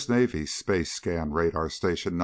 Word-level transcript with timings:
Navy's 0.09 0.51
Space 0.55 0.91
Scan 0.91 1.29
Radar 1.31 1.69
Station 1.69 2.15
No. 2.17 2.19